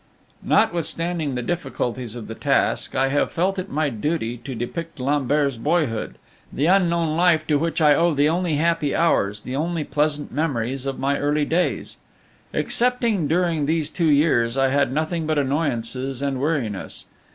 Notwithstanding 0.41 1.35
the 1.35 1.43
difficulties 1.43 2.15
of 2.15 2.25
the 2.27 2.33
task, 2.33 2.95
I 2.95 3.09
have 3.09 3.31
felt 3.31 3.59
it 3.59 3.69
my 3.69 3.89
duty 3.91 4.35
to 4.37 4.55
depict 4.55 4.99
Lambert's 4.99 5.57
boyhood, 5.57 6.15
the 6.51 6.65
unknown 6.65 7.15
life 7.15 7.45
to 7.45 7.59
which 7.59 7.79
I 7.81 7.93
owe 7.93 8.15
the 8.15 8.27
only 8.27 8.55
happy 8.55 8.95
hours, 8.95 9.41
the 9.41 9.55
only 9.55 9.83
pleasant 9.83 10.31
memories, 10.31 10.87
of 10.87 10.97
my 10.97 11.19
early 11.19 11.45
days. 11.45 11.97
Excepting 12.51 13.27
during 13.27 13.67
those 13.67 13.91
two 13.91 14.09
years 14.09 14.57
I 14.57 14.69
had 14.69 14.91
nothing 14.91 15.27
but 15.27 15.37
annoyances 15.37 16.23
and 16.23 16.41
weariness. 16.41 17.05